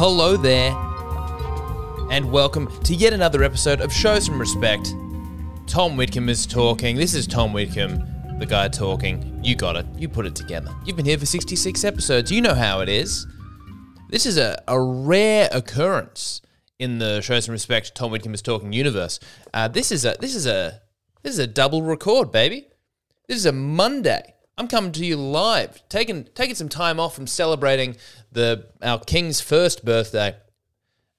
[0.00, 0.70] Hello there.
[2.12, 4.94] And welcome to yet another episode of Show Some Respect.
[5.66, 6.94] Tom Whitcomb is talking.
[6.94, 9.40] This is Tom Whitcomb, the guy talking.
[9.42, 9.86] You got it.
[9.96, 10.72] You put it together.
[10.84, 12.30] You've been here for 66 episodes.
[12.30, 13.26] You know how it is.
[14.08, 16.42] This is a, a rare occurrence
[16.78, 19.18] in the Show Some Respect Tom Whitcomb is talking universe.
[19.52, 20.80] Uh, this is a this is a
[21.24, 22.68] this is a double record, baby.
[23.26, 24.36] This is a Monday.
[24.58, 27.96] I'm coming to you live, taking taking some time off from celebrating
[28.32, 30.34] the our king's first birthday.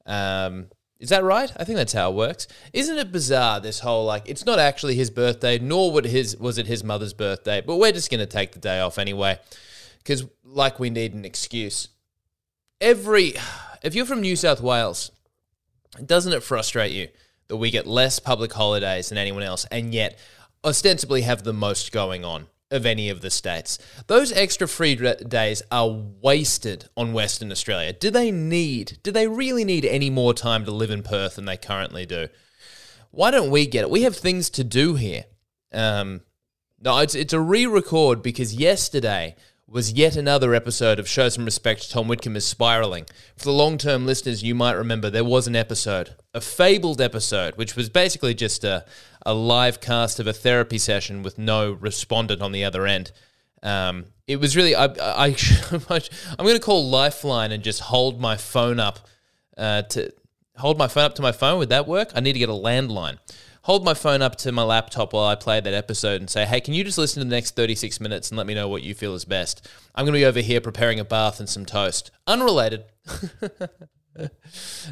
[0.05, 0.67] Um,
[0.99, 1.49] is that right?
[1.55, 2.47] I think that's how it works.
[2.73, 3.61] Isn't it bizarre?
[3.61, 7.13] This whole like, it's not actually his birthday, nor would his was it his mother's
[7.13, 9.39] birthday, but we're just gonna take the day off anyway,
[9.99, 11.87] because like we need an excuse.
[12.81, 13.35] Every,
[13.81, 15.11] if you're from New South Wales,
[16.05, 17.07] doesn't it frustrate you
[17.47, 20.19] that we get less public holidays than anyone else, and yet
[20.65, 22.47] ostensibly have the most going on?
[22.71, 23.79] Of any of the states.
[24.07, 27.93] Those extra free days are wasted on Western Australia.
[27.93, 31.45] Do they need, do they really need any more time to live in Perth than
[31.45, 32.27] they currently do?
[33.11, 33.89] Why don't we get it?
[33.89, 35.25] We have things to do here.
[35.73, 36.21] Um,
[36.81, 39.35] no, it's, it's a re record because yesterday
[39.67, 43.05] was yet another episode of Show Some Respect Tom Whitcomb is Spiraling.
[43.37, 47.55] For the long term listeners, you might remember there was an episode, a fabled episode,
[47.55, 48.85] which was basically just a,
[49.25, 53.11] a live cast of a therapy session with no respondent on the other end.
[53.61, 55.35] Um, it was really, I, I,
[55.71, 58.99] I'm going to call Lifeline and just hold my phone up
[59.57, 60.13] uh, to
[60.57, 61.59] hold my phone up to my phone.
[61.59, 62.11] Would that work?
[62.15, 63.17] I need to get a landline
[63.69, 66.61] hold my phone up to my laptop while I play that episode and say, hey,
[66.61, 68.95] can you just listen to the next 36 minutes and let me know what you
[68.95, 69.69] feel is best?
[69.93, 72.09] I'm going to be over here preparing a bath and some toast.
[72.25, 72.85] Unrelated.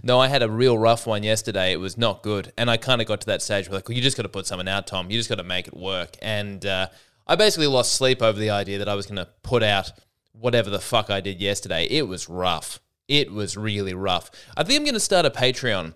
[0.03, 1.72] no, I had a real rough one yesterday.
[1.72, 2.53] It was not good.
[2.57, 4.29] And I kind of got to that stage where, like, well, you just got to
[4.29, 5.09] put something out, Tom.
[5.09, 6.17] You just got to make it work.
[6.22, 6.88] And uh,
[7.25, 9.91] I basically lost sleep over the idea that I was going to put out
[10.31, 11.85] whatever the fuck I did yesterday.
[11.85, 12.79] It was rough.
[13.07, 14.29] It was really rough.
[14.56, 15.94] I think I'm going to start a Patreon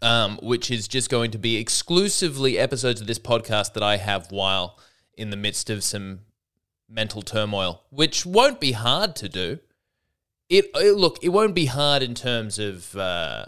[0.00, 4.30] um, which is just going to be exclusively episodes of this podcast that I have
[4.30, 4.78] while
[5.16, 6.20] in the midst of some
[6.88, 9.58] mental turmoil, which won't be hard to do.
[10.52, 13.46] It, it look, it won't be hard in terms of uh,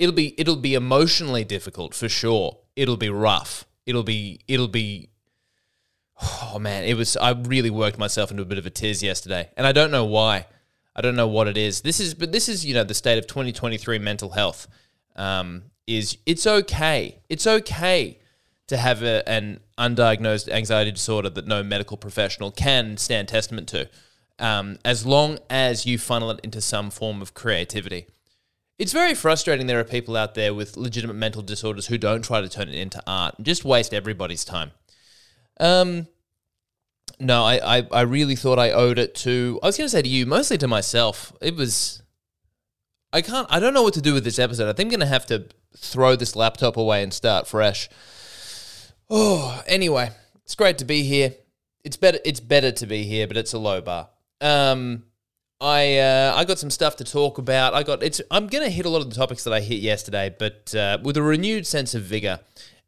[0.00, 2.58] it'll be it'll be emotionally difficult for sure.
[2.74, 3.66] It'll be rough.
[3.86, 5.10] It'll be it'll be
[6.20, 9.48] oh man, it was I really worked myself into a bit of a tiz yesterday,
[9.56, 10.46] and I don't know why.
[10.96, 11.82] I don't know what it is.
[11.82, 14.66] This is but this is you know the state of 2023 mental health.
[15.14, 17.20] Um, is it's okay.
[17.28, 18.18] It's okay
[18.66, 23.88] to have a, an undiagnosed anxiety disorder that no medical professional can stand testament to,
[24.40, 28.06] um, as long as you funnel it into some form of creativity.
[28.78, 29.66] It's very frustrating.
[29.66, 32.74] There are people out there with legitimate mental disorders who don't try to turn it
[32.74, 34.72] into art and just waste everybody's time.
[35.60, 36.06] Um,
[37.18, 40.00] no, I, I, I really thought I owed it to, I was going to say
[40.00, 41.34] to you, mostly to myself.
[41.42, 42.02] It was,
[43.12, 44.70] I can't, I don't know what to do with this episode.
[44.70, 45.46] I think I'm going to have to
[45.76, 47.88] throw this laptop away and start fresh.
[49.12, 50.10] Oh, anyway,
[50.44, 51.34] it's great to be here.
[51.82, 52.20] It's better.
[52.24, 54.08] It's better to be here, but it's a low bar.
[54.40, 55.04] Um,
[55.60, 57.74] I uh, I got some stuff to talk about.
[57.74, 58.20] I got it's.
[58.30, 61.16] I'm gonna hit a lot of the topics that I hit yesterday, but uh, with
[61.16, 62.40] a renewed sense of vigor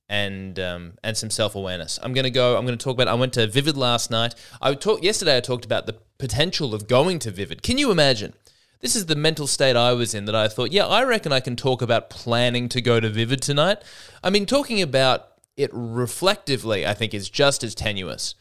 [0.08, 1.98] and um, and some self awareness.
[2.02, 2.56] I'm gonna go.
[2.56, 3.08] I'm gonna talk about.
[3.08, 4.34] I went to Vivid last night.
[4.60, 5.36] I talked yesterday.
[5.36, 7.62] I talked about the potential of going to Vivid.
[7.62, 8.34] Can you imagine?
[8.80, 11.38] This is the mental state I was in that I thought, yeah, I reckon I
[11.38, 13.78] can talk about planning to go to Vivid tonight.
[14.24, 18.34] I mean, talking about it reflectively, I think is just as tenuous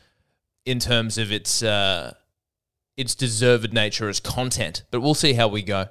[0.66, 2.16] in terms of its uh,
[2.98, 4.84] its deserved nature as content.
[4.92, 5.88] But we'll see how we go.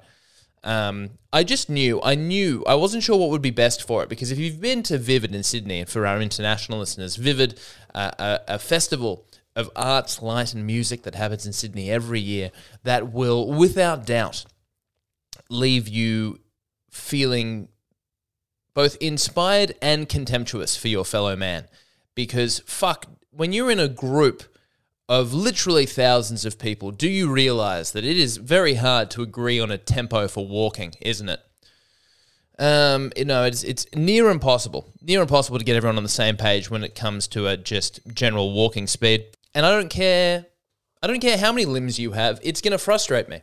[0.63, 4.09] Um, I just knew, I knew, I wasn't sure what would be best for it
[4.09, 7.59] because if you've been to Vivid in Sydney, and for our international listeners, Vivid,
[7.95, 9.25] uh, a, a festival
[9.55, 12.51] of arts, light, and music that happens in Sydney every year
[12.83, 14.45] that will, without doubt,
[15.49, 16.39] leave you
[16.89, 17.67] feeling
[18.73, 21.65] both inspired and contemptuous for your fellow man.
[22.15, 24.43] Because, fuck, when you're in a group
[25.11, 29.59] of literally thousands of people, do you realize that it is very hard to agree
[29.59, 31.41] on a tempo for walking, isn't it?
[32.57, 36.37] Um, you know, it's it's near impossible, near impossible to get everyone on the same
[36.37, 39.25] page when it comes to a just general walking speed.
[39.53, 40.45] And I don't care.
[41.03, 42.39] I don't care how many limbs you have.
[42.41, 43.41] It's going to frustrate me.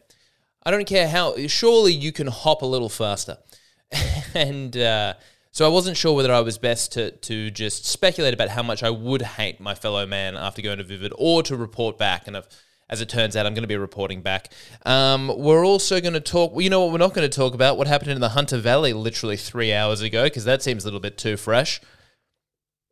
[0.62, 1.36] I don't care how.
[1.48, 3.36] Surely you can hop a little faster.
[4.34, 5.14] and uh,
[5.58, 8.84] so I wasn't sure whether I was best to to just speculate about how much
[8.84, 12.28] I would hate my fellow man after going to Vivid, or to report back.
[12.28, 12.40] And
[12.88, 14.52] as it turns out, I'm going to be reporting back.
[14.86, 16.52] Um, we're also going to talk.
[16.62, 16.92] You know what?
[16.92, 20.00] We're not going to talk about what happened in the Hunter Valley literally three hours
[20.00, 21.80] ago because that seems a little bit too fresh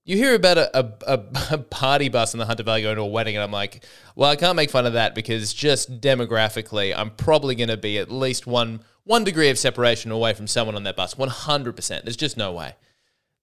[0.07, 1.25] you hear about a, a,
[1.55, 3.85] a, party bus in the Hunter Valley going to a wedding, and I'm like,
[4.15, 7.99] well, I can't make fun of that because just demographically, I'm probably going to be
[7.99, 11.15] at least one one degree of separation away from someone on that bus.
[11.15, 12.03] 100%.
[12.03, 12.75] There's just no way.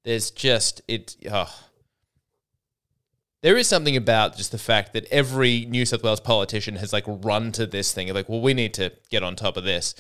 [0.04, 1.51] There's just, it, oh.
[3.42, 7.06] There is something about just the fact that every New South Wales politician has like
[7.07, 8.13] run to this thing.
[8.13, 9.95] Like, well, we need to get on top of this.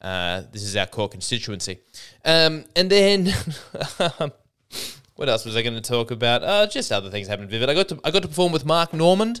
[0.00, 1.78] Uh, this is our core constituency.
[2.24, 3.26] Um, and then,
[5.14, 6.42] what else was I going to talk about?
[6.42, 7.50] Uh, just other things happened.
[7.50, 7.70] Vivid.
[7.70, 9.40] I got to I got to perform with Mark Normand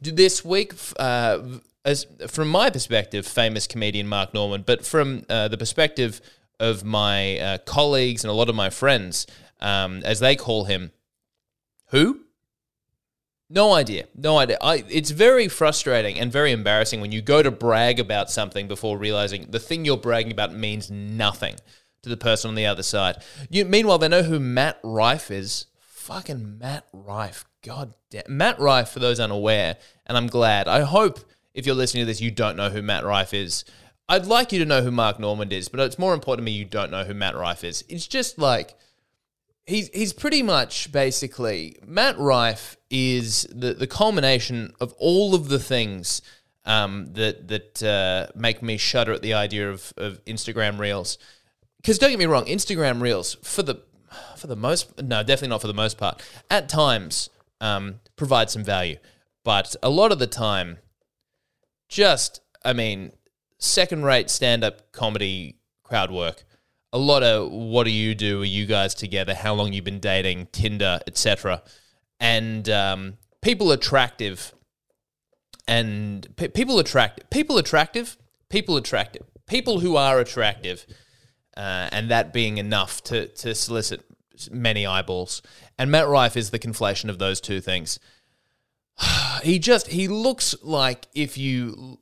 [0.00, 0.74] this week.
[0.98, 1.38] Uh,
[1.84, 6.20] as from my perspective, famous comedian Mark Normand, but from uh, the perspective
[6.58, 9.26] of my uh, colleagues and a lot of my friends,
[9.60, 10.92] um, as they call him,
[11.88, 12.20] who?
[13.50, 14.06] No idea.
[14.14, 14.56] No idea.
[14.60, 18.96] I, it's very frustrating and very embarrassing when you go to brag about something before
[18.98, 21.56] realizing the thing you're bragging about means nothing
[22.02, 23.22] to the person on the other side.
[23.50, 25.66] You, meanwhile, they know who Matt Rife is.
[25.78, 27.44] Fucking Matt Rife.
[27.62, 28.24] God damn.
[28.28, 29.76] Matt Rife, for those unaware,
[30.06, 30.68] and I'm glad.
[30.68, 31.20] I hope
[31.54, 33.64] if you're listening to this, you don't know who Matt Rife is.
[34.08, 36.52] I'd like you to know who Mark Normand is, but it's more important to me
[36.52, 37.84] you don't know who Matt Rife is.
[37.88, 38.76] It's just like
[39.66, 45.58] he's he's pretty much basically Matt Rife is the the culmination of all of the
[45.58, 46.20] things
[46.66, 51.18] um, that that uh, make me shudder at the idea of, of Instagram Reels.
[51.76, 53.82] Because don't get me wrong, Instagram Reels for the
[54.36, 57.30] for the most no definitely not for the most part at times
[57.60, 58.96] um, provide some value,
[59.44, 60.78] but a lot of the time,
[61.88, 63.12] just I mean
[63.58, 66.44] second rate stand up comedy crowd work
[66.94, 68.42] a lot of what do you do?
[68.42, 69.34] Are you guys together?
[69.34, 70.46] How long you been dating?
[70.52, 71.60] Tinder, etc.
[72.20, 74.54] And um, people attractive,
[75.66, 78.16] and pe- people attractive, people attractive,
[78.48, 80.86] people attractive, people who are attractive,
[81.56, 84.04] uh, and that being enough to to solicit
[84.52, 85.42] many eyeballs.
[85.76, 87.98] And Matt Rife is the conflation of those two things.
[89.42, 91.98] he just he looks like if you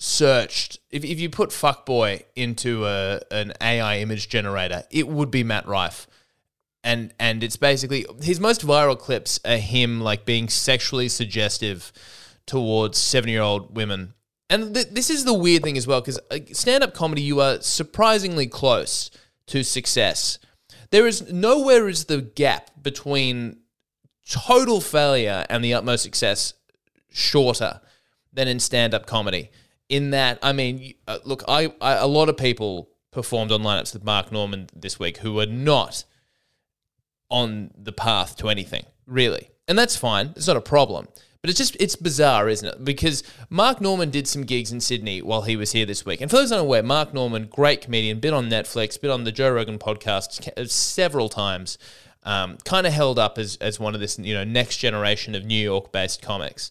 [0.00, 5.44] searched, if, if you put fuckboy into a, an AI image generator, it would be
[5.44, 6.06] Matt Rife.
[6.82, 11.92] And and it's basically his most viral clips are him like being sexually suggestive
[12.46, 14.14] towards seven year old women.
[14.48, 17.40] And th- this is the weird thing as well, because uh, stand up comedy, you
[17.40, 19.10] are surprisingly close
[19.48, 20.38] to success.
[20.90, 23.59] There is nowhere is the gap between
[24.30, 26.54] total failure and the utmost success
[27.10, 27.80] shorter
[28.32, 29.50] than in stand up comedy
[29.90, 33.92] in that, I mean, uh, look, I, I, a lot of people performed on lineups
[33.92, 36.04] with Mark Normand this week who were not
[37.28, 39.50] on the path to anything, really.
[39.68, 40.32] And that's fine.
[40.36, 41.08] It's not a problem.
[41.42, 42.84] But it's just, it's bizarre, isn't it?
[42.84, 46.20] Because Mark Normand did some gigs in Sydney while he was here this week.
[46.20, 49.50] And for those unaware, Mark Normand, great comedian, been on Netflix, been on the Joe
[49.50, 51.78] Rogan podcast uh, several times,
[52.22, 55.44] um, kind of held up as, as one of this, you know, next generation of
[55.44, 56.70] New York based comics.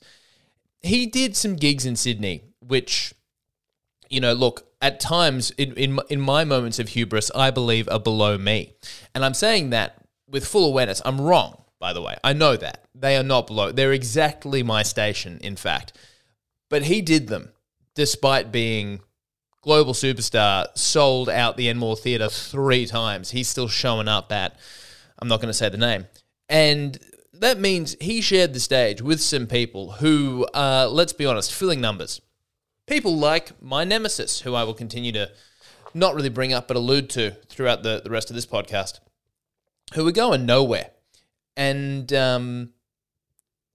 [0.81, 3.13] He did some gigs in Sydney which,
[4.09, 7.99] you know, look, at times in, in, in my moments of hubris, I believe are
[7.99, 8.75] below me.
[9.13, 11.01] And I'm saying that with full awareness.
[11.03, 12.15] I'm wrong, by the way.
[12.23, 12.85] I know that.
[12.95, 13.71] They are not below.
[13.71, 15.93] They're exactly my station, in fact.
[16.69, 17.51] But he did them
[17.95, 19.01] despite being
[19.61, 23.31] global superstar, sold out the Enmore Theatre three times.
[23.31, 24.57] He's still showing up at,
[25.21, 26.07] I'm not going to say the name.
[26.47, 26.97] And
[27.33, 31.81] that means he shared the stage with some people who, uh, let's be honest, filling
[31.81, 32.21] numbers
[32.89, 35.31] people like my nemesis, who I will continue to
[35.93, 38.99] not really bring up but allude to throughout the, the rest of this podcast,
[39.93, 40.89] who were going nowhere.
[41.55, 42.71] And um,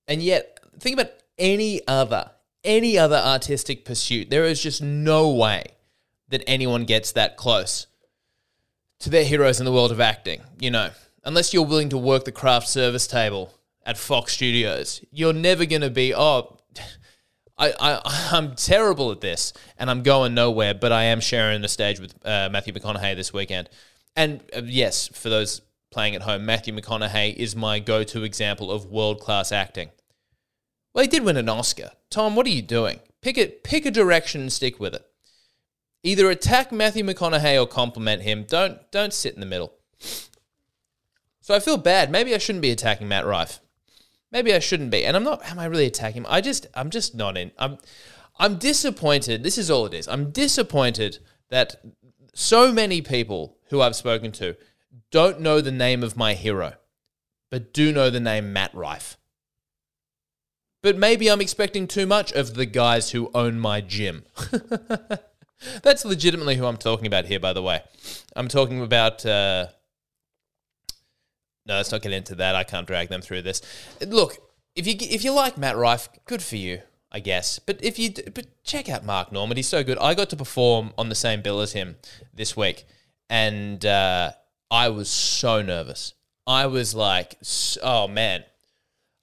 [0.09, 2.31] and yet, think about any other
[2.63, 4.31] any other artistic pursuit.
[4.31, 5.65] There is just no way
[6.29, 7.87] that anyone gets that close
[9.01, 10.41] to their heroes in the world of acting.
[10.59, 10.91] You know,
[11.25, 13.55] unless you're willing to work the craft service table
[13.85, 16.59] at Fox Studios, you're never going to be oh
[17.59, 20.75] I, I I'm terrible at this, and I'm going nowhere.
[20.75, 23.69] But I am sharing the stage with uh, Matthew McConaughey this weekend,
[24.17, 28.87] and uh, yes, for those playing at home, Matthew McConaughey is my go-to example of
[28.87, 29.91] world-class acting.
[30.93, 31.93] Well, he did win an Oscar.
[32.11, 32.99] Tom, what are you doing?
[33.23, 33.63] Pick it.
[33.63, 35.05] Pick a direction and stick with it.
[36.03, 38.45] Either attack Matthew McConaughey or compliment him.
[38.45, 39.73] Don't don't sit in the middle.
[41.45, 42.11] So I feel bad.
[42.11, 43.61] Maybe I shouldn't be attacking Matt Rife
[44.35, 45.07] maybe I shouldn't be.
[45.07, 45.43] And I'm not.
[45.49, 46.27] Am I really attacking him?
[46.29, 46.67] I just.
[46.75, 47.53] I'm just not in.
[47.57, 47.79] I'm.
[48.39, 49.43] I'm disappointed.
[49.43, 50.09] This is all it is.
[50.09, 51.77] I'm disappointed that
[52.35, 54.57] so many people who I've spoken to
[55.11, 56.75] don't know the name of my hero,
[57.51, 59.17] but do know the name Matt Rife.
[60.83, 64.25] But maybe I'm expecting too much of the guys who own my gym.
[65.83, 67.83] That's legitimately who I'm talking about here, by the way.
[68.37, 69.25] I'm talking about.
[69.25, 69.69] Uh,
[71.67, 72.55] no, let's not get into that.
[72.55, 73.63] I can't drag them through this.
[74.07, 74.39] Look,
[74.75, 76.81] if you if you like Matt Rife, good for you.
[77.15, 77.61] I guess.
[77.61, 79.99] But if you but check out Mark Normand, he's so good.
[79.99, 81.95] I got to perform on the same bill as him
[82.35, 82.87] this week,
[83.31, 84.33] and uh,
[84.69, 86.15] I was so nervous.
[86.47, 87.37] I was like,
[87.83, 88.45] oh man.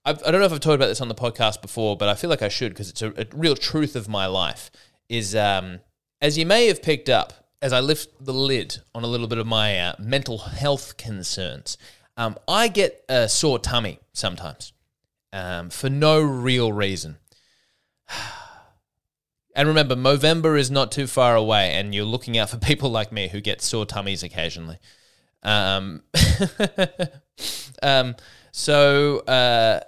[0.04, 2.10] I've, I do not know if I've talked about this on the podcast before, but
[2.10, 4.72] I feel like I should because it's a, a, real truth of my life.
[5.10, 5.82] Is um,
[6.22, 9.38] as you may have picked up as I lift the lid on a little bit
[9.38, 11.78] of my uh, mental health concerns,
[12.22, 14.74] um, I get a sore tummy sometimes
[15.34, 17.18] um, for no real reason.
[19.54, 23.12] And remember, Movember is not too far away, and you're looking out for people like
[23.12, 24.80] me who get sore tummies occasionally.
[25.44, 26.04] Um,
[27.84, 28.16] um,
[28.54, 29.82] so, uh,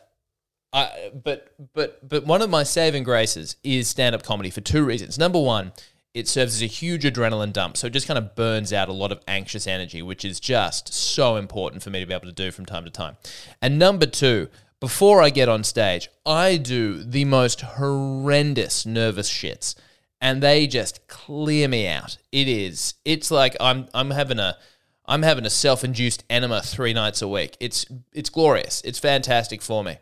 [0.74, 4.84] I, but but but one of my saving graces is stand up comedy for two
[4.84, 5.18] reasons.
[5.18, 5.72] Number one,
[6.14, 8.94] it serves as a huge adrenaline dump, so it just kind of burns out a
[8.94, 12.32] lot of anxious energy, which is just so important for me to be able to
[12.32, 13.18] do from time to time.
[13.62, 19.76] And number two, before I get on stage, I do the most horrendous nervous shits
[20.24, 22.18] and they just clear me out.
[22.32, 24.58] It is it's like I'm I'm having a
[25.06, 27.58] I'm having a self-induced enema 3 nights a week.
[27.60, 28.82] It's it's glorious.
[28.86, 29.98] It's fantastic for me.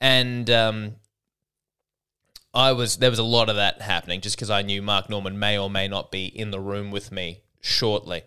[0.00, 0.94] And um
[2.56, 5.38] I was there was a lot of that happening just because I knew Mark Normand
[5.38, 8.22] may or may not be in the room with me shortly.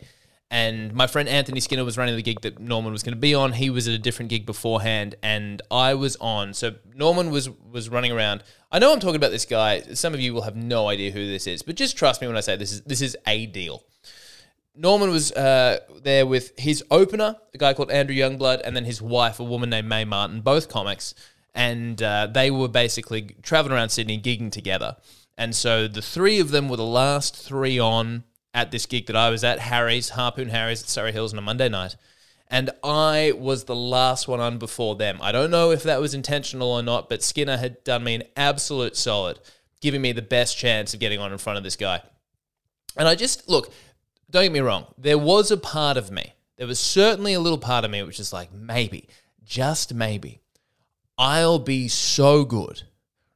[0.52, 3.34] And my friend Anthony Skinner was running the gig that Normand was going to be
[3.34, 3.54] on.
[3.54, 6.54] He was at a different gig beforehand, and I was on.
[6.54, 8.44] So Normand was was running around.
[8.72, 9.82] I know I'm talking about this guy.
[9.94, 12.38] Some of you will have no idea who this is, but just trust me when
[12.38, 13.84] I say this is this is a deal.
[14.76, 19.02] Normand was uh, there with his opener, a guy called Andrew Youngblood, and then his
[19.02, 21.16] wife, a woman named Mae Martin, both comics,
[21.54, 24.98] and uh, they were basically traveling around Sydney, gigging together.
[25.38, 29.16] And so the three of them were the last three on at this gig that
[29.16, 31.96] I was at, Harry's, Harpoon Harry's at Surry Hills on a Monday night.
[32.48, 35.20] And I was the last one on before them.
[35.22, 38.24] I don't know if that was intentional or not, but Skinner had done me an
[38.36, 39.40] absolute solid,
[39.82, 42.02] giving me the best chance of getting on in front of this guy.
[42.98, 43.72] And I just, look,
[44.32, 47.58] don't get me wrong, there was a part of me, there was certainly a little
[47.58, 49.08] part of me which is like, maybe,
[49.44, 50.42] just maybe,
[51.20, 52.84] I'll be so good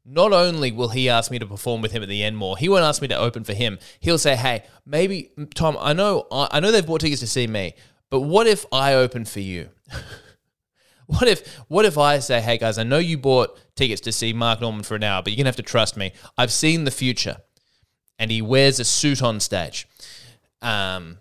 [0.05, 2.67] not only will he ask me to perform with him at the end more, he
[2.67, 3.79] won't ask me to open for him.
[3.99, 7.73] He'll say, "Hey, maybe Tom, I know I know they've bought tickets to see me,
[8.09, 9.69] but what if I open for you?"
[11.07, 14.33] what if what if I say, "Hey guys, I know you bought tickets to see
[14.33, 16.11] Mark Normand for an hour, but you're to have to trust me.
[16.37, 17.37] I've seen the future."
[18.19, 19.87] And he wears a suit on stage.
[20.61, 21.19] Um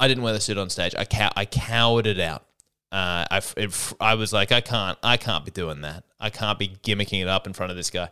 [0.00, 0.94] I didn't wear the suit on stage.
[0.96, 2.44] I cow- I cowered it out.
[2.94, 6.04] Uh, I, it, I was like, I can't, I can't be doing that.
[6.20, 8.08] I can't be gimmicking it up in front of this guy.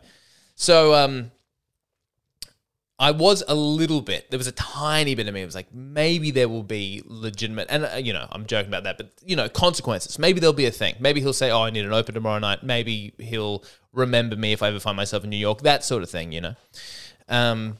[0.55, 1.31] So, um,
[2.99, 4.29] I was a little bit.
[4.29, 5.41] There was a tiny bit of me.
[5.41, 8.83] It was like maybe there will be legitimate, and uh, you know, I'm joking about
[8.83, 10.19] that, but you know, consequences.
[10.19, 10.95] Maybe there'll be a thing.
[10.99, 13.63] Maybe he'll say, "Oh, I need an open tomorrow night." Maybe he'll
[13.93, 15.61] remember me if I ever find myself in New York.
[15.61, 16.55] That sort of thing, you know.
[17.29, 17.77] Um,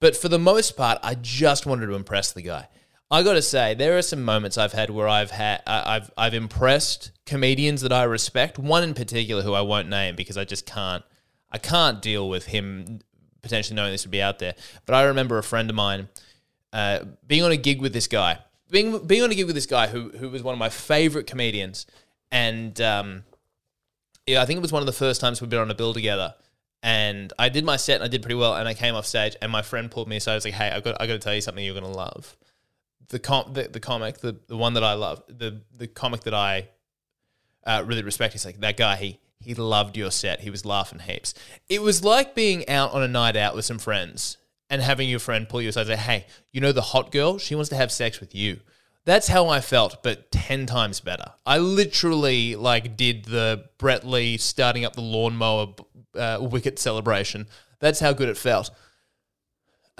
[0.00, 2.68] but for the most part, I just wanted to impress the guy.
[3.12, 6.32] I got to say, there are some moments I've had where I've had I've I've
[6.32, 8.58] impressed comedians that I respect.
[8.58, 11.04] One in particular who I won't name because I just can't
[11.50, 13.00] I can't deal with him
[13.42, 14.54] potentially knowing this would be out there.
[14.86, 16.08] But I remember a friend of mine
[16.72, 18.38] uh, being on a gig with this guy,
[18.70, 21.26] being being on a gig with this guy who who was one of my favorite
[21.26, 21.84] comedians,
[22.30, 23.24] and um,
[24.26, 25.92] yeah, I think it was one of the first times we've been on a bill
[25.92, 26.34] together.
[26.84, 29.36] And I did my set and I did pretty well, and I came off stage,
[29.40, 30.32] and my friend pulled me aside.
[30.32, 32.38] I was like, "Hey, I got I got to tell you something you're gonna love."
[33.08, 36.34] The com the, the comic, the, the one that I love, the the comic that
[36.34, 36.68] I
[37.64, 38.32] uh, really respect.
[38.32, 38.96] He's like that guy.
[38.96, 40.40] He he loved your set.
[40.40, 41.34] He was laughing heaps.
[41.68, 44.36] It was like being out on a night out with some friends
[44.70, 47.38] and having your friend pull you aside and say, "Hey, you know the hot girl?
[47.38, 48.60] She wants to have sex with you."
[49.04, 51.32] That's how I felt, but ten times better.
[51.44, 55.74] I literally like did the Brett Lee starting up the lawnmower
[56.14, 57.48] uh, wicket celebration.
[57.80, 58.70] That's how good it felt.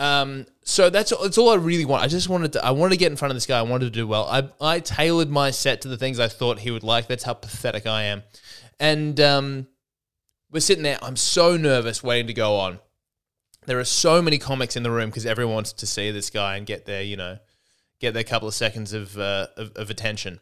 [0.03, 2.03] Um, so that's that's all I really want.
[2.03, 3.61] I just wanted to I wanted to get in front of this guy.
[3.61, 4.27] I wanted to do well.
[4.29, 7.07] I I tailored my set to the things I thought he would like.
[7.07, 8.25] That's how pathetic I am.
[8.81, 9.69] And um,
[10.51, 10.99] we're sitting there.
[11.03, 12.81] I'm so nervous, waiting to go on.
[13.67, 16.57] There are so many comics in the room because everyone wants to see this guy
[16.57, 17.39] and get their you know
[18.01, 20.41] get their couple of seconds of, uh, of, of attention.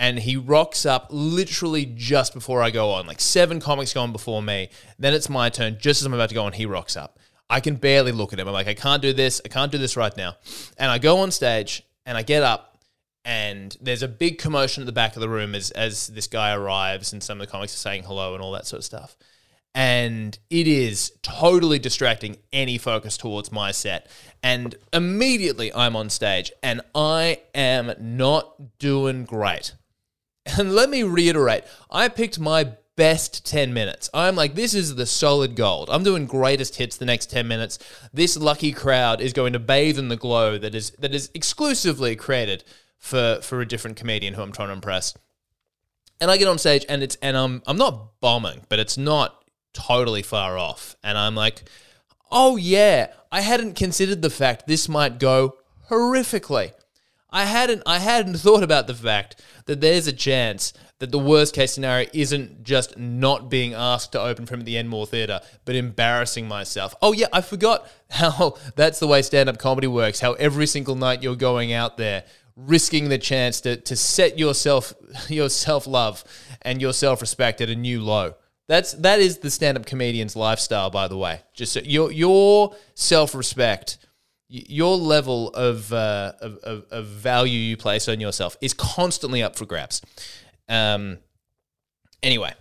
[0.00, 3.06] And he rocks up literally just before I go on.
[3.06, 4.68] Like seven comics gone before me.
[4.98, 5.78] Then it's my turn.
[5.78, 8.38] Just as I'm about to go on, he rocks up I can barely look at
[8.38, 8.48] him.
[8.48, 9.40] I'm like, I can't do this.
[9.44, 10.36] I can't do this right now.
[10.78, 12.78] And I go on stage and I get up
[13.24, 16.54] and there's a big commotion at the back of the room as, as this guy
[16.54, 19.16] arrives and some of the comics are saying hello and all that sort of stuff.
[19.74, 24.08] And it is totally distracting any focus towards my set.
[24.42, 29.74] And immediately I'm on stage and I am not doing great.
[30.58, 34.10] And let me reiterate, I picked my best 10 minutes.
[34.12, 35.88] I'm like, this is the solid gold.
[35.90, 37.78] I'm doing greatest hits the next 10 minutes.
[38.12, 42.16] This lucky crowd is going to bathe in the glow that is that is exclusively
[42.16, 42.64] created
[42.98, 45.14] for for a different comedian who I'm trying to impress.
[46.20, 49.44] And I get on stage and it's and I'm I'm not bombing, but it's not
[49.74, 50.96] totally far off.
[51.04, 51.64] And I'm like,
[52.32, 55.56] oh yeah, I hadn't considered the fact this might go
[55.90, 56.72] horrifically.
[57.30, 61.54] I hadn't I hadn't thought about the fact that there's a chance that the worst
[61.54, 66.48] case scenario isn't just not being asked to open at the Enmore Theatre, but embarrassing
[66.48, 66.94] myself.
[67.02, 70.20] Oh yeah, I forgot how that's the way stand-up comedy works.
[70.20, 72.24] How every single night you're going out there
[72.56, 74.94] risking the chance to to set yourself
[75.28, 76.24] your self-love
[76.62, 78.34] and your self-respect at a new low.
[78.68, 81.42] That's that is the stand-up comedian's lifestyle, by the way.
[81.52, 83.98] Just so your your self-respect
[84.48, 89.56] your level of, uh, of, of, of, value you place on yourself is constantly up
[89.56, 90.00] for grabs.
[90.68, 91.18] Um,
[92.22, 92.54] anyway,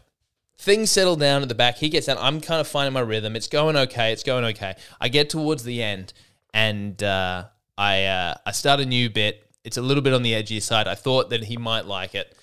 [0.57, 1.77] things settle down at the back.
[1.77, 2.17] He gets down.
[2.19, 3.35] I'm kind of finding my rhythm.
[3.35, 4.11] It's going okay.
[4.11, 4.75] It's going okay.
[4.99, 6.13] I get towards the end,
[6.53, 7.45] and uh,
[7.77, 9.41] I uh, I start a new bit.
[9.63, 10.87] It's a little bit on the edgy side.
[10.87, 12.37] I thought that he might like it.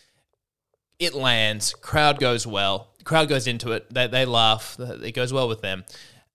[0.99, 1.73] It lands.
[1.75, 2.95] Crowd goes well.
[3.04, 3.92] Crowd goes into it.
[3.92, 4.76] They, they laugh.
[4.78, 5.85] It goes well with them.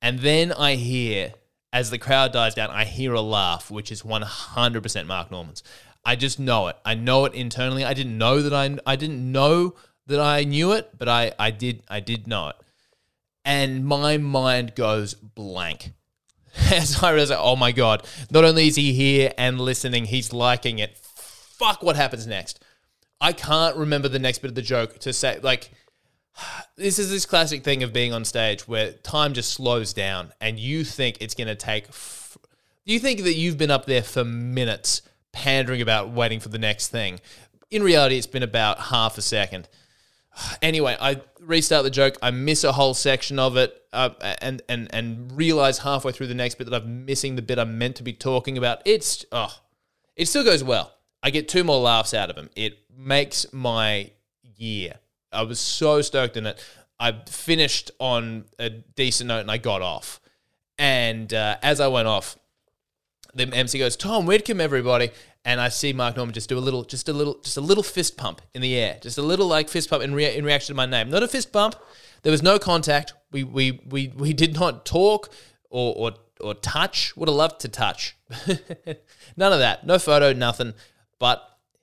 [0.01, 1.33] And then I hear
[1.73, 5.63] as the crowd dies down, I hear a laugh, which is 100% Mark Normand's.
[6.07, 6.77] I just know it.
[6.85, 7.83] I know it internally.
[7.83, 11.51] I didn't know that I I didn't know that I knew it, but I I
[11.51, 12.55] did I did know it.
[13.43, 15.91] And my mind goes blank.
[16.71, 20.79] As I realize, oh my god, not only is he here and listening, he's liking
[20.79, 20.97] it.
[20.97, 22.63] Fuck what happens next.
[23.19, 25.71] I can't remember the next bit of the joke to say like
[26.77, 30.57] this is this classic thing of being on stage where time just slows down and
[30.57, 32.37] you think it's going to take f-
[32.85, 35.01] you think that you've been up there for minutes
[35.37, 37.19] pandering about waiting for the next thing.
[37.69, 39.67] In reality it's been about half a second.
[40.61, 42.17] Anyway i restart the joke.
[42.21, 44.09] I miss a whole section of it uh,
[44.41, 47.77] and and and realize halfway through the next bit that i'm missing the bit i'm
[47.77, 48.81] meant to be talking about.
[48.85, 49.53] It's oh
[50.15, 50.93] it still goes well.
[51.23, 54.11] I get two more laughs out of him it makes my
[54.43, 54.95] year.
[55.31, 56.63] I was so stoked in it.
[56.99, 60.19] I finished on a decent note and I got off.
[60.77, 62.37] And uh, as I went off,
[63.33, 65.11] the MC goes, "Tom Whitcomb, everybody,"
[65.45, 67.83] and I see Mark Normand just do a little, just a little, just a little
[67.83, 70.73] fist pump in the air, just a little like fist pump in, rea- in reaction
[70.73, 71.09] to my name.
[71.09, 71.75] Not a fist bump.
[72.23, 73.13] There was no contact.
[73.31, 75.29] We we we we did not talk
[75.69, 76.11] or or
[76.41, 77.15] or touch.
[77.15, 78.15] Would have loved to touch.
[79.37, 79.85] None of that.
[79.85, 80.33] No photo.
[80.33, 80.73] Nothing.
[81.19, 81.41] But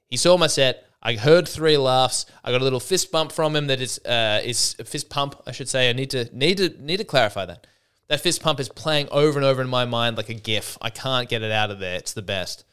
[0.08, 0.86] he saw my set.
[1.02, 2.24] I heard three laughs.
[2.42, 5.36] I got a little fist bump from him that is uh, is a fist pump,
[5.46, 5.90] I should say.
[5.90, 7.66] I need to need to need to clarify that.
[8.08, 10.76] That fist pump is playing over and over in my mind like a gif.
[10.80, 11.96] I can't get it out of there.
[11.96, 12.64] It's the best.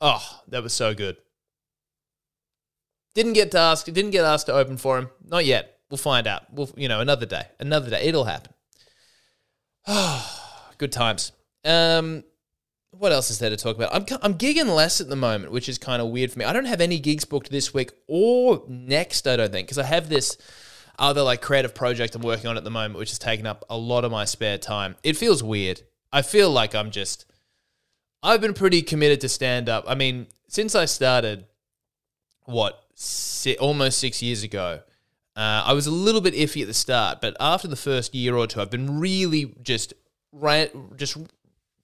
[0.00, 1.16] Oh, that was so good.
[3.14, 3.86] Didn't get to ask.
[3.86, 5.10] Didn't get asked to open for him.
[5.24, 5.78] Not yet.
[5.90, 6.52] We'll find out.
[6.52, 7.44] We'll you know another day.
[7.60, 8.02] Another day.
[8.02, 8.52] It'll happen.
[9.86, 11.32] Oh, good times.
[11.64, 12.24] Um,
[12.90, 13.94] what else is there to talk about?
[13.94, 16.44] I'm, I'm gigging less at the moment, which is kind of weird for me.
[16.44, 19.84] I don't have any gigs booked this week or next, I don't think, because I
[19.84, 20.36] have this
[20.98, 23.76] other like creative project I'm working on at the moment, which is taking up a
[23.76, 24.96] lot of my spare time.
[25.02, 25.82] It feels weird.
[26.12, 27.26] I feel like I'm just,
[28.22, 29.84] I've been pretty committed to stand up.
[29.86, 31.46] I mean, since I started,
[32.44, 34.80] what, si- almost six years ago,
[35.36, 38.36] uh, I was a little bit iffy at the start, but after the first year
[38.36, 39.94] or two, I've been really just,
[40.96, 41.16] just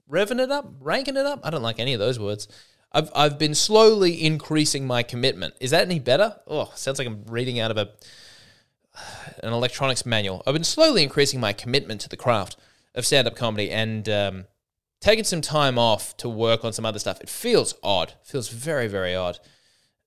[0.09, 1.41] revving it up, ranking it up.
[1.43, 2.47] I don't like any of those words.
[2.93, 5.55] I've I've been slowly increasing my commitment.
[5.61, 6.37] Is that any better?
[6.47, 7.91] Oh, sounds like I'm reading out of a
[9.43, 10.43] an electronics manual.
[10.47, 12.57] I've been slowly increasing my commitment to the craft
[12.95, 14.45] of stand up comedy and um,
[15.01, 17.21] taking some time off to work on some other stuff.
[17.21, 18.11] It feels odd.
[18.11, 19.39] It feels very very odd.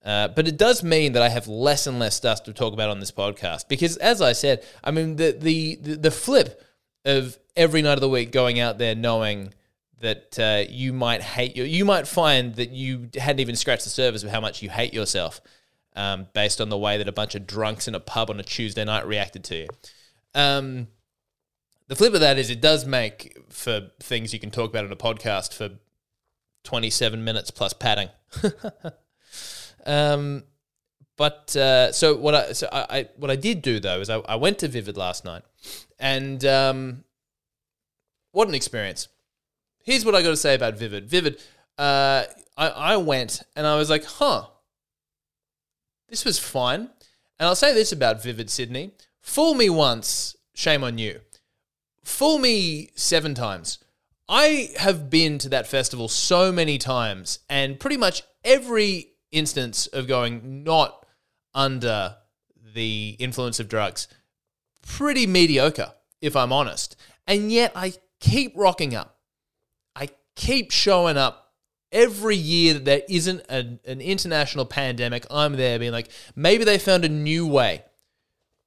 [0.04, 2.90] Uh, but it does mean that I have less and less stuff to talk about
[2.90, 6.62] on this podcast because, as I said, I mean the the the, flip
[7.06, 9.54] of every night of the week going out there knowing
[10.02, 11.64] that uh, you might hate you.
[11.64, 14.94] You might find that you hadn't even scratched the surface of how much you hate
[14.94, 15.40] yourself,
[15.96, 18.44] um, based on the way that a bunch of drunks in a pub on a
[18.44, 19.68] Tuesday night reacted to you.
[20.34, 20.88] Um,
[21.88, 24.92] the flip of that is it does make for things you can talk about on
[24.92, 25.70] a podcast for
[26.64, 28.10] 27 minutes plus padding.
[29.86, 30.44] um,
[31.18, 34.18] but uh, so what I so I, I, what I did do though is I,
[34.20, 35.44] I went to Vivid last night,
[36.00, 37.04] and um,
[38.32, 39.10] what an experience!
[39.84, 41.08] here's what I got to say about Vivid.
[41.08, 41.40] Vivid,
[41.78, 42.24] uh,
[42.58, 44.48] I, I went and I was like, huh,
[46.14, 46.82] this was fine.
[47.40, 51.22] And I'll say this about Vivid Sydney fool me once, shame on you.
[52.04, 53.80] Fool me seven times.
[54.30, 60.08] I have been to that festival so many times, and pretty much every instance of
[60.08, 61.04] going not
[61.56, 62.18] under
[62.76, 64.08] the influence of drugs
[64.84, 66.96] pretty mediocre, if I'm honest.
[67.26, 69.18] And yet I keep rocking up.
[69.96, 71.43] I keep showing up
[71.94, 75.26] every year that there isn't an international pandemic.
[75.32, 77.84] I'm there being like, maybe they found a new way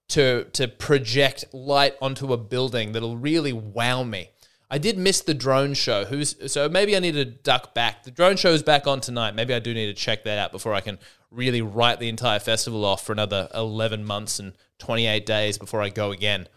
[0.08, 4.30] to to project light onto a building that'll really wow me.
[4.68, 6.04] I did miss the drone show.
[6.04, 8.04] Who's so maybe I need to duck back.
[8.04, 9.34] The drone show is back on tonight.
[9.34, 10.98] Maybe I do need to check that out before I can
[11.30, 15.88] really write the entire festival off for another 11 months and 28 days before I
[15.88, 16.48] go again.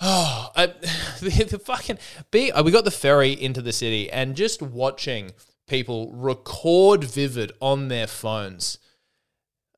[0.00, 0.66] Oh, I,
[1.20, 1.98] the, the fucking
[2.30, 5.32] be we got the ferry into the city and just watching
[5.68, 8.78] people record Vivid on their phones.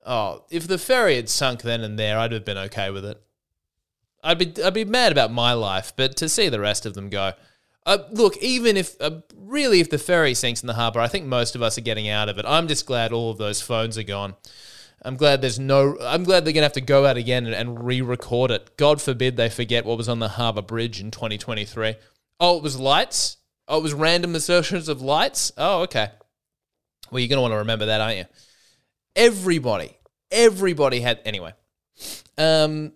[0.06, 3.20] Oh, if the ferry had sunk then and there, I'd have been okay with it.
[4.22, 7.08] I'd be I'd be mad about my life, but to see the rest of them
[7.08, 7.32] go,
[7.86, 11.26] uh, look, even if uh, really if the ferry sinks in the harbour, I think
[11.26, 12.44] most of us are getting out of it.
[12.46, 14.34] I'm just glad all of those phones are gone.
[15.02, 15.96] I'm glad there's no.
[16.00, 18.76] I'm glad they're gonna have to go out again and, and re-record it.
[18.76, 21.94] God forbid they forget what was on the harbour bridge in 2023.
[22.38, 23.38] Oh, it was lights.
[23.70, 25.52] Oh, it was random assertions of lights.
[25.56, 26.08] Oh, okay.
[27.10, 28.24] Well, you're gonna want to remember that, aren't you?
[29.14, 29.96] Everybody,
[30.30, 31.54] everybody had anyway.
[32.36, 32.92] Um,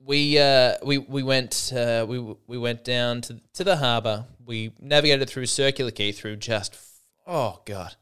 [0.00, 4.26] we uh, we we went uh, we we went down to to the harbour.
[4.44, 6.76] We navigated through Circular Quay through just
[7.24, 7.94] oh god,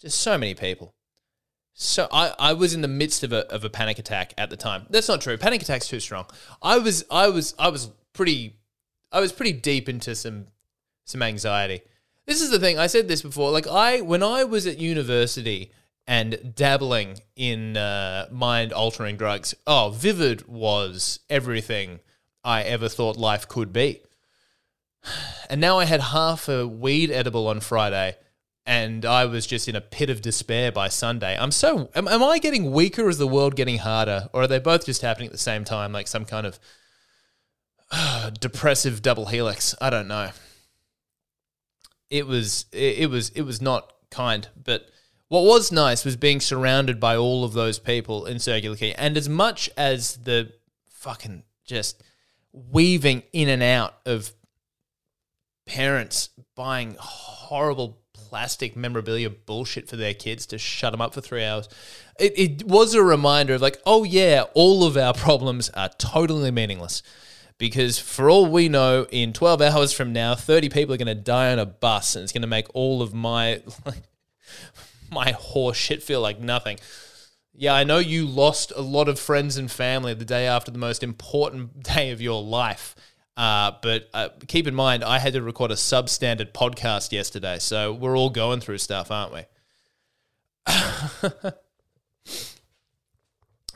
[0.00, 0.94] just so many people.
[1.74, 4.56] So I, I was in the midst of a of a panic attack at the
[4.56, 4.86] time.
[4.90, 5.36] That's not true.
[5.36, 6.26] Panic attack's too strong.
[6.60, 8.56] I was I was I was pretty
[9.12, 10.48] I was pretty deep into some
[11.10, 11.82] some anxiety.
[12.26, 12.78] This is the thing.
[12.78, 13.50] I said this before.
[13.50, 15.72] Like I when I was at university,
[16.10, 19.54] and dabbling in uh, mind altering drugs.
[19.64, 22.00] Oh, Vivid was everything
[22.42, 24.02] I ever thought life could be.
[25.48, 28.14] And now I had half a weed edible on Friday
[28.64, 31.36] and I was just in a pit of despair by Sunday.
[31.36, 33.08] I'm so am, am I getting weaker?
[33.08, 35.90] Is the world getting harder, or are they both just happening at the same time,
[35.92, 36.60] like some kind of
[37.90, 39.74] uh, depressive double helix?
[39.80, 40.30] I don't know.
[42.10, 44.90] It was it, it was it was not kind, but
[45.28, 48.94] what was nice was being surrounded by all of those people in Circular Quay.
[48.94, 50.52] And as much as the
[50.88, 52.02] fucking just
[52.52, 54.32] weaving in and out of
[55.66, 61.44] parents buying horrible plastic memorabilia bullshit for their kids to shut them up for three
[61.44, 61.68] hours,
[62.18, 66.50] it, it was a reminder of like, oh yeah, all of our problems are totally
[66.50, 67.04] meaningless
[67.60, 71.14] because for all we know, in 12 hours from now, 30 people are going to
[71.14, 74.02] die on a bus, and it's going to make all of my like,
[75.12, 76.78] my horse shit feel like nothing.
[77.54, 80.78] Yeah, I know you lost a lot of friends and family the day after the
[80.78, 82.96] most important day of your life.
[83.36, 87.92] Uh, but uh, keep in mind, I had to record a substandard podcast yesterday, so
[87.92, 89.42] we're all going through stuff, aren't we?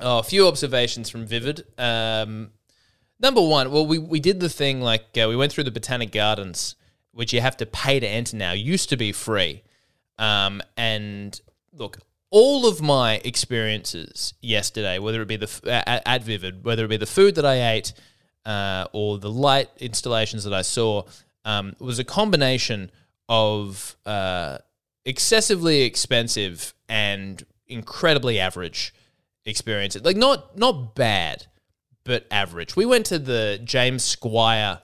[0.00, 1.64] oh, a few observations from Vivid.
[1.76, 2.50] Um,
[3.20, 6.12] number one, well, we, we did the thing like uh, we went through the Botanic
[6.12, 6.76] Gardens,
[7.12, 8.52] which you have to pay to enter now.
[8.52, 9.62] Used to be free.
[10.18, 11.40] Um, and
[11.72, 11.98] look,
[12.30, 17.06] all of my experiences yesterday, whether it be the at, Vivid, whether it be the
[17.06, 17.92] food that I ate
[18.44, 21.04] uh, or the light installations that I saw,
[21.44, 22.90] um, was a combination
[23.28, 24.58] of uh,
[25.04, 28.92] excessively expensive and incredibly average
[29.44, 30.02] experiences.
[30.04, 31.46] Like not not bad,
[32.04, 32.76] but average.
[32.76, 34.80] We went to the James Squire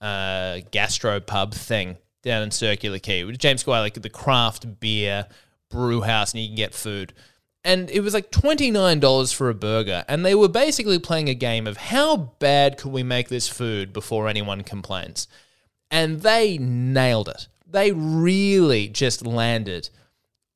[0.00, 3.30] uh, gastro pub thing down in Circular Quay.
[3.32, 5.26] James Squire, like the craft beer
[5.70, 7.12] brew house, and you can get food.
[7.64, 10.04] And it was like $29 for a burger.
[10.08, 13.92] And they were basically playing a game of how bad could we make this food
[13.92, 15.26] before anyone complains?
[15.90, 17.48] And they nailed it.
[17.68, 19.90] They really just landed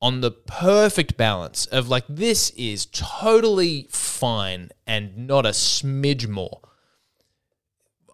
[0.03, 6.61] on the perfect balance of like, this is totally fine and not a smidge more.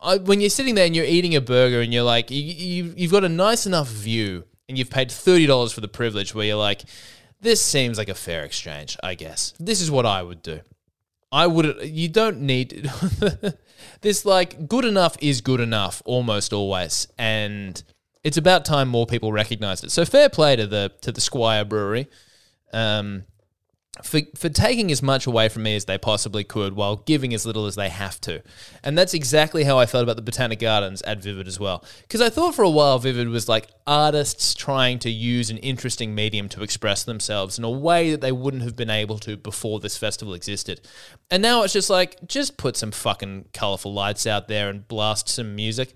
[0.03, 2.95] I, when you're sitting there and you're eating a burger and you're like, you, you,
[2.97, 6.57] you've got a nice enough view and you've paid $30 for the privilege where you're
[6.57, 6.83] like,
[7.41, 9.53] this seems like a fair exchange, I guess.
[9.61, 10.61] This is what I would do.
[11.31, 12.91] I would, you don't need,
[14.01, 17.07] this like, good enough is good enough almost always.
[17.19, 17.83] And
[18.27, 19.93] it's about time more people recognize it.
[19.93, 22.09] So fair play to the, to the Squire Brewery.
[22.73, 23.23] Um,
[24.03, 27.47] for, for taking as much away from me as they possibly could while giving as
[27.47, 28.43] little as they have to.
[28.83, 31.85] And that's exactly how I felt about the Botanic Gardens at Vivid as well.
[32.03, 36.13] Because I thought for a while Vivid was like artists trying to use an interesting
[36.13, 39.79] medium to express themselves in a way that they wouldn't have been able to before
[39.79, 40.81] this festival existed.
[41.31, 45.29] And now it's just like, just put some fucking colorful lights out there and blast
[45.29, 45.95] some music.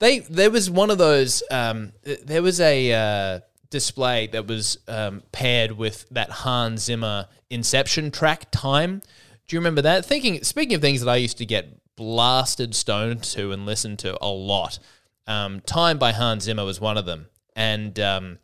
[0.00, 3.40] They, there was one of those, um, there was a, uh,
[3.74, 9.02] display that was um, paired with that Hans Zimmer Inception track, Time.
[9.48, 10.04] Do you remember that?
[10.04, 14.16] Thinking, speaking of things that I used to get blasted stoned to and listen to
[14.22, 14.78] a lot,
[15.26, 17.26] um, "Time" by Hans Zimmer was one of them,
[17.56, 18.38] and um,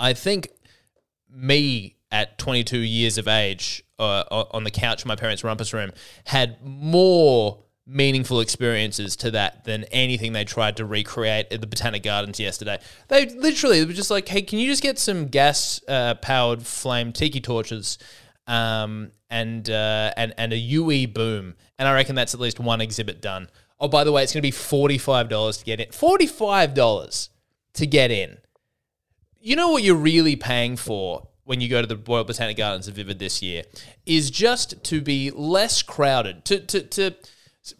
[0.00, 0.48] I think
[1.30, 5.92] me at 22 years of age uh, on the couch in my parents' rumpus room
[6.24, 12.02] had more meaningful experiences to that than anything they tried to recreate at the Botanic
[12.02, 12.78] Gardens yesterday.
[13.08, 17.12] They literally were just like, "Hey, can you just get some gas uh, powered flame
[17.12, 17.98] tiki torches?"
[18.46, 22.80] Um, and uh, and and a UE boom, and I reckon that's at least one
[22.80, 23.48] exhibit done.
[23.80, 25.90] Oh, by the way, it's going to be forty five dollars to get in.
[25.92, 27.30] Forty five dollars
[27.74, 28.38] to get in.
[29.40, 32.88] You know what you're really paying for when you go to the Royal Botanic Gardens
[32.88, 33.64] of Vivid this year
[34.06, 37.14] is just to be less crowded, to to to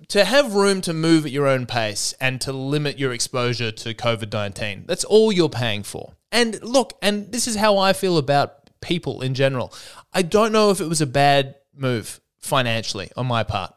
[0.09, 3.95] to have room to move at your own pace and to limit your exposure to
[3.95, 4.85] COVID 19.
[4.87, 6.15] That's all you're paying for.
[6.33, 9.73] And look, and this is how I feel about people in general.
[10.13, 13.75] I don't know if it was a bad move financially on my part.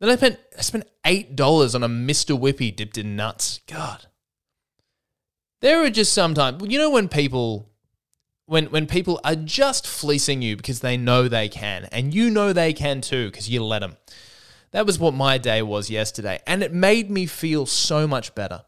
[0.00, 2.38] Then I spent I spent eight dollars on a Mr.
[2.38, 3.60] Whippy dipped in nuts.
[3.66, 4.06] God.
[5.62, 7.70] There are just sometimes you know when people
[8.46, 12.52] when when people are just fleecing you because they know they can and you know
[12.52, 13.96] they can too because you let them
[14.76, 18.62] that was what my day was yesterday and it made me feel so much better.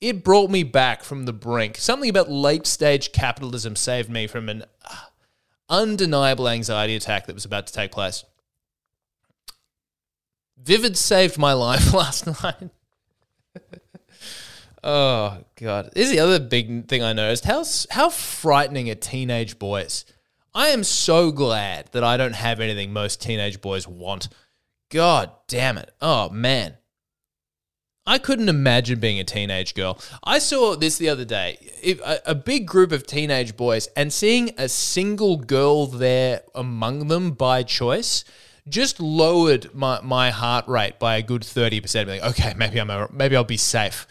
[0.00, 1.76] It brought me back from the brink.
[1.78, 4.94] Something about late stage capitalism saved me from an uh,
[5.68, 8.24] undeniable anxiety attack that was about to take place.
[10.62, 12.70] Vivid saved my life last night
[14.82, 17.44] Oh god, this is the other big thing I noticed.
[17.44, 20.04] How how frightening are teenage boys?
[20.54, 24.28] I am so glad that I don't have anything most teenage boys want.
[24.90, 25.92] God damn it!
[26.00, 26.76] Oh man,
[28.06, 29.98] I couldn't imagine being a teenage girl.
[30.22, 31.58] I saw this the other day.
[32.24, 37.64] A, big group of teenage boys and seeing a single girl there among them by
[37.64, 38.24] choice
[38.68, 42.06] just lowered my, my heart rate by a good 30%.
[42.06, 44.06] Like, okay, maybe I'm a, maybe I'll be safe.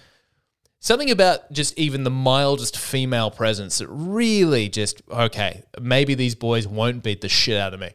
[0.85, 6.67] Something about just even the mildest female presence that really just, okay, maybe these boys
[6.67, 7.89] won't beat the shit out of me.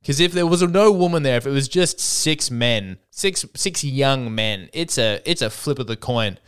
[0.00, 3.84] Because if there was no woman there, if it was just six men, six six
[3.84, 6.38] young men, it's a it's a flip of the coin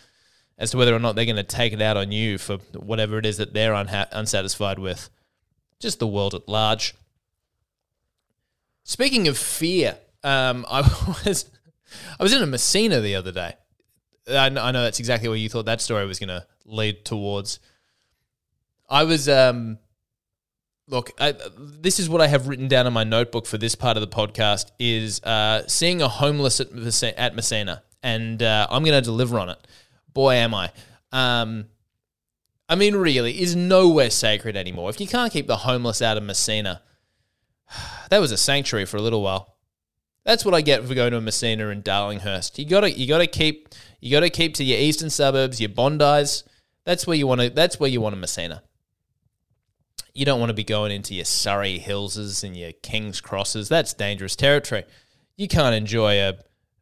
[0.57, 3.19] as to whether or not they're going to take it out on you for whatever
[3.19, 5.11] it is that they're unha- unsatisfied with.
[5.79, 6.95] Just the world at large.
[8.83, 10.81] Speaking of fear, um, I
[11.27, 11.51] was
[12.19, 13.57] I was in a Messina the other day,
[14.29, 17.05] I know, I know that's exactly where you thought that story was going to lead
[17.05, 17.61] towards.
[18.89, 19.79] I was, um,
[20.89, 23.97] look, I, this is what I have written down in my notebook for this part
[23.97, 26.69] of the podcast is uh, seeing a homeless at,
[27.19, 29.67] at Messina, and uh, I'm going to deliver on it.
[30.13, 30.71] Boy, am I.
[31.11, 31.67] Um,
[32.69, 34.89] I mean, really, is nowhere sacred anymore.
[34.91, 36.83] If you can't keep the homeless out of Messina,
[38.11, 39.57] that was a sanctuary for a little while.
[40.25, 42.59] That's what I get for going to a Messina and Darlinghurst.
[42.59, 43.71] You gotta you gotta keep
[44.03, 46.43] you gotta keep to your eastern suburbs, your Bondis.
[46.85, 47.51] That's where you want to.
[47.51, 48.65] That's where you want a Messina.
[50.13, 53.69] You don't want to be going into your Surry Hillses and your King's Crosses.
[53.69, 54.85] That's dangerous territory.
[55.37, 56.35] You can't enjoy a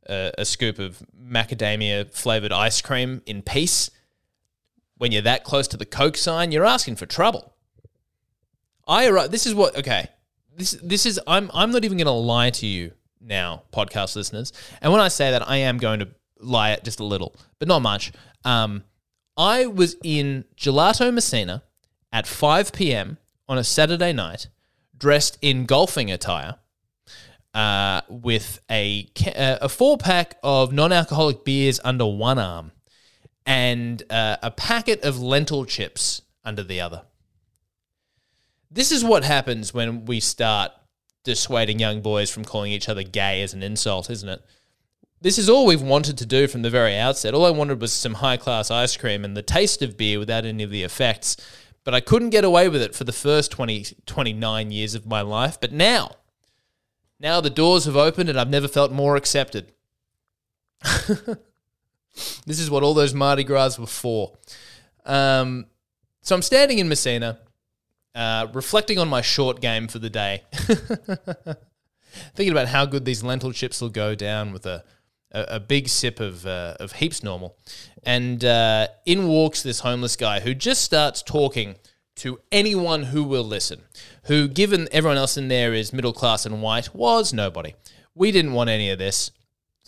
[0.09, 3.91] a, a scoop of macadamia flavored ice cream in peace
[4.97, 6.53] when you're that close to the Coke sign.
[6.53, 7.55] You're asking for trouble.
[8.89, 10.09] I this is what okay.
[10.57, 14.55] This this is I'm I'm not even going to lie to you now, podcast listeners.
[14.81, 16.09] And when I say that, I am going to
[16.41, 18.13] lie just a little, but not much.
[18.45, 18.85] Um,
[19.37, 21.63] I was in Gelato Messina
[22.13, 23.19] at 5 p.m.
[23.49, 24.49] on a Saturday night,
[24.97, 26.57] dressed in golfing attire,
[27.55, 32.73] uh, with a uh, a four pack of non-alcoholic beers under one arm,
[33.47, 37.03] and uh, a packet of lentil chips under the other.
[38.71, 40.71] This is what happens when we start
[41.25, 44.43] dissuading young boys from calling each other gay as an insult, isn't it?
[45.23, 47.35] This is all we've wanted to do from the very outset.
[47.35, 50.47] All I wanted was some high class ice cream and the taste of beer without
[50.47, 51.37] any of the effects.
[51.85, 55.21] But I couldn't get away with it for the first 20, 29 years of my
[55.21, 55.61] life.
[55.61, 56.13] But now,
[57.19, 59.73] now the doors have opened and I've never felt more accepted.
[60.83, 61.39] this
[62.59, 64.39] is what all those Mardi Gras were for.
[65.05, 65.67] Um,
[66.23, 67.41] so I'm standing in Messina
[68.15, 70.43] uh, reflecting on my short game for the day,
[72.35, 74.85] thinking about how good these lentil chips will go down with a
[75.33, 77.57] a, a big sip of uh, of heaps normal,
[78.03, 81.77] and uh, in walks this homeless guy who just starts talking
[82.17, 83.83] to anyone who will listen.
[84.25, 87.75] Who, given everyone else in there is middle class and white, was nobody.
[88.15, 89.31] We didn't want any of this,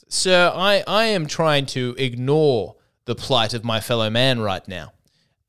[0.08, 0.52] sir.
[0.54, 4.92] I I am trying to ignore the plight of my fellow man right now.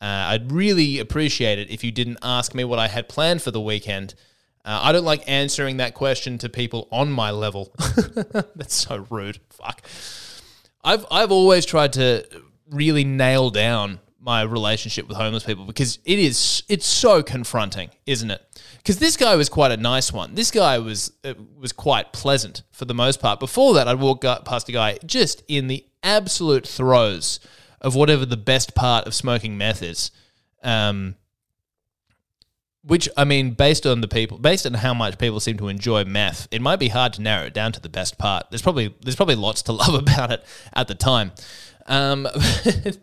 [0.01, 3.51] Uh, I'd really appreciate it if you didn't ask me what I had planned for
[3.51, 4.15] the weekend.
[4.65, 7.73] Uh, I don't like answering that question to people on my level.
[8.55, 9.39] That's so rude.
[9.49, 9.81] Fuck.
[10.83, 12.25] I've I've always tried to
[12.69, 18.31] really nail down my relationship with homeless people because it is it's so confronting, isn't
[18.31, 18.41] it?
[18.77, 20.35] Because this guy was quite a nice one.
[20.35, 23.39] This guy was uh, was quite pleasant for the most part.
[23.39, 27.41] Before that, I'd walk past a guy just in the absolute throes
[27.81, 30.11] of whatever the best part of smoking meth is.
[30.63, 31.15] Um,
[32.85, 36.03] which I mean, based on the people, based on how much people seem to enjoy
[36.03, 38.47] meth, it might be hard to narrow it down to the best part.
[38.49, 41.31] There's probably there's probably lots to love about it at the time.
[41.85, 42.23] Um,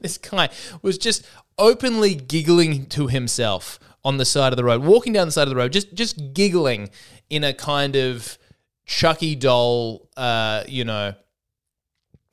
[0.00, 0.50] this guy
[0.82, 1.26] was just
[1.58, 5.50] openly giggling to himself on the side of the road, walking down the side of
[5.50, 6.90] the road, just just giggling
[7.28, 8.38] in a kind of
[8.84, 11.14] Chucky doll, uh, you know,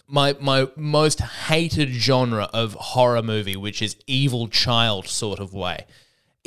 [0.08, 5.86] my my most hated genre of horror movie, which is evil child sort of way.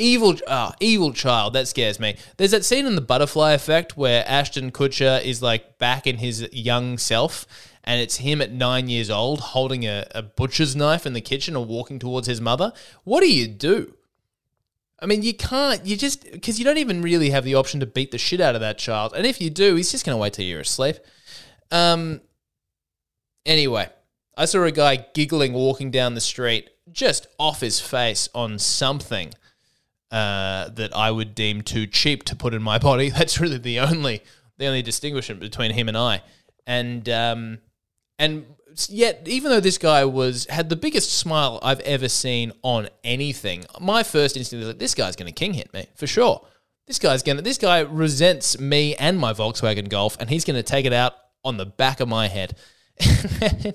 [0.00, 1.52] Evil, ah, evil child.
[1.52, 2.16] That scares me.
[2.38, 6.48] There's that scene in the Butterfly Effect where Ashton Kutcher is like back in his
[6.52, 7.46] young self,
[7.84, 11.54] and it's him at nine years old holding a, a butcher's knife in the kitchen
[11.54, 12.72] and walking towards his mother.
[13.04, 13.94] What do you do?
[14.98, 15.84] I mean, you can't.
[15.84, 18.54] You just because you don't even really have the option to beat the shit out
[18.54, 20.96] of that child, and if you do, he's just going to wait till you're asleep.
[21.70, 22.22] Um.
[23.44, 23.90] Anyway,
[24.34, 29.34] I saw a guy giggling walking down the street, just off his face on something
[30.10, 33.10] uh, that I would deem too cheap to put in my body.
[33.10, 34.22] That's really the only
[34.58, 36.22] the only distinction between him and I.
[36.66, 37.58] And um,
[38.18, 38.46] and
[38.88, 43.64] yet, even though this guy was had the biggest smile I've ever seen on anything,
[43.80, 46.46] my first instinct was like, this guy's going to king hit me for sure.
[46.86, 47.42] This guy's gonna.
[47.42, 51.14] This guy resents me and my Volkswagen Golf, and he's going to take it out
[51.44, 52.56] on the back of my head.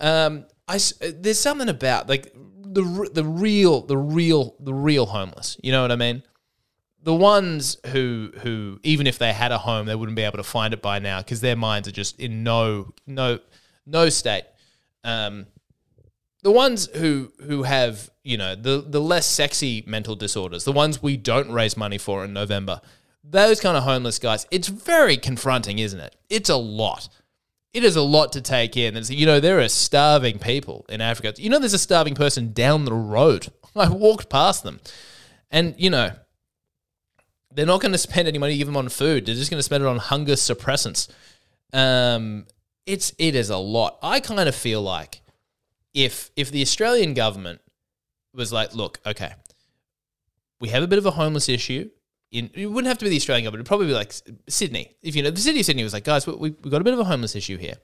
[0.00, 2.34] um, I there's something about like
[2.72, 5.56] the the real the real the real homeless.
[5.62, 6.22] You know what I mean?
[7.02, 10.44] The ones who who even if they had a home, they wouldn't be able to
[10.44, 13.38] find it by now because their minds are just in no no
[13.86, 14.44] no state.
[15.04, 15.46] Um,
[16.42, 21.02] the ones who who have you know the the less sexy mental disorders, the ones
[21.02, 22.80] we don't raise money for in November,
[23.24, 26.16] those kind of homeless guys, it's very confronting, isn't it?
[26.28, 27.08] It's a lot
[27.74, 29.00] it is a lot to take in.
[29.08, 31.34] You know, there are starving people in Africa.
[31.36, 33.48] You know, there's a starving person down the road.
[33.76, 34.80] I walked past them,
[35.50, 36.10] and you know,
[37.50, 39.26] they're not going to spend any money to give them on food.
[39.26, 41.08] They're just going to spend it on hunger suppressants.
[41.72, 42.46] Um,
[42.84, 43.98] it's it is a lot.
[44.02, 45.22] I kind of feel like
[45.94, 47.60] if if the Australian government
[48.34, 49.32] was like, look, okay,
[50.60, 51.90] we have a bit of a homeless issue
[52.32, 53.60] in it wouldn't have to be the Australian government.
[53.60, 54.12] It'd probably be like
[54.48, 54.96] Sydney.
[55.02, 56.94] If you know, the city of Sydney was like, guys, we, we've got a bit
[56.94, 57.74] of a homeless issue here,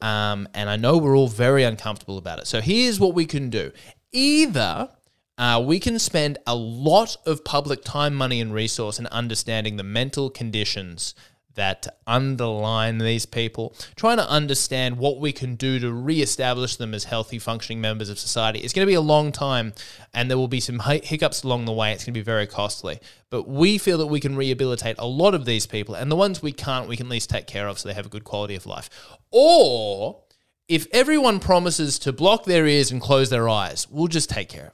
[0.00, 2.46] um, and I know we're all very uncomfortable about it.
[2.46, 3.72] So here's what we can do:
[4.12, 4.90] either
[5.38, 9.84] uh, we can spend a lot of public time, money, and resource in understanding the
[9.84, 11.14] mental conditions
[11.54, 17.04] that underline these people, trying to understand what we can do to re-establish them as
[17.04, 18.60] healthy, functioning members of society.
[18.60, 19.72] It's going to be a long time,
[20.14, 21.92] and there will be some hiccups along the way.
[21.92, 25.34] It's going to be very costly, but we feel that we can rehabilitate a lot
[25.34, 27.78] of these people, and the ones we can't, we can at least take care of
[27.78, 28.88] so they have a good quality of life.
[29.30, 30.22] Or
[30.68, 34.72] if everyone promises to block their ears and close their eyes, we'll just take care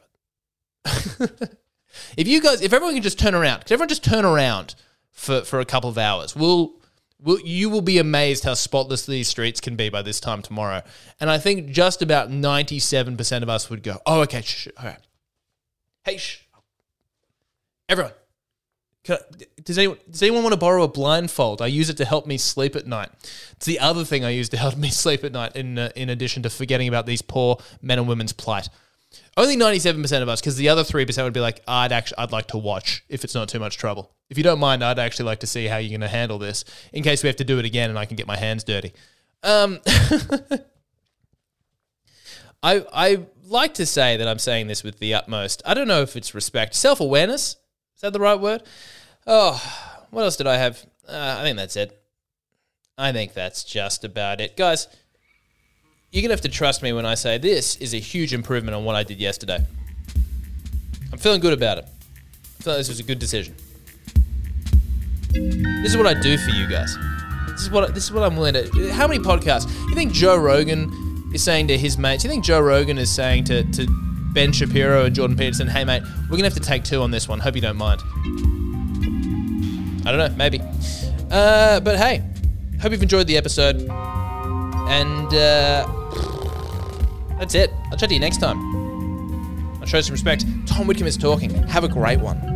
[0.85, 1.59] of it.
[2.17, 4.75] if you guys, if everyone can just turn around, can everyone just turn around?
[5.15, 6.37] For, for a couple of hours.
[6.37, 6.75] We'll,
[7.19, 10.83] we'll, you will be amazed how spotless these streets can be by this time tomorrow.
[11.19, 14.97] And I think just about 97% of us would go, oh, okay, shh, okay.
[16.05, 16.43] Hey, shh.
[17.89, 18.13] Everyone.
[19.09, 19.19] I,
[19.63, 21.61] does anyone does anyone want to borrow a blindfold?
[21.61, 23.11] I use it to help me sleep at night.
[23.53, 25.55] It's the other thing I use to help me sleep at night.
[25.57, 28.71] In uh, in addition to forgetting about these poor men and women's plight.
[29.37, 32.49] Only 97% of us, because the other 3% would be like, I'd actually, I'd like
[32.49, 34.11] to watch if it's not too much trouble.
[34.31, 36.65] If you don't mind, I'd actually like to see how you're going to handle this
[36.93, 38.93] in case we have to do it again and I can get my hands dirty.
[39.43, 39.81] Um,
[42.63, 46.01] I, I like to say that I'm saying this with the utmost, I don't know
[46.01, 47.57] if it's respect, self awareness.
[47.95, 48.63] Is that the right word?
[49.27, 49.63] Oh,
[50.11, 50.85] what else did I have?
[51.07, 52.01] Uh, I think that's it.
[52.97, 54.57] I think that's just about it.
[54.57, 54.89] Guys,
[56.11, 58.75] you're going to have to trust me when I say this is a huge improvement
[58.75, 59.59] on what I did yesterday.
[61.13, 61.85] I'm feeling good about it.
[62.65, 63.55] I like this was a good decision.
[65.35, 66.97] This is what I do for you guys.
[67.49, 68.93] This is what this is what I'm willing to.
[68.93, 69.69] How many podcasts?
[69.89, 72.25] You think Joe Rogan is saying to his mates?
[72.25, 73.87] You think Joe Rogan is saying to, to
[74.33, 77.29] Ben Shapiro and Jordan Peterson, "Hey mate, we're gonna have to take two on this
[77.29, 77.41] one.
[77.41, 78.03] Hope you don't mind."
[80.07, 80.61] I don't know, maybe.
[81.31, 82.23] Uh, but hey,
[82.81, 85.35] hope you've enjoyed the episode, and.
[85.35, 85.87] Uh,
[87.39, 87.71] that's it.
[87.91, 88.59] I'll chat to you next time.
[89.81, 90.47] I'll show some respect.
[90.67, 91.51] Tom Whitcomb is talking.
[91.65, 92.54] Have a great one.